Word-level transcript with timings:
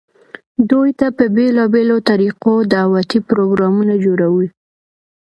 دوي 0.69 0.91
ته 0.99 1.07
په 1.17 1.23
بيلابيلو 1.35 1.97
طريقودعوتي 2.09 3.19
پروګرامونه 3.29 3.93
جوړووي، 4.05 4.47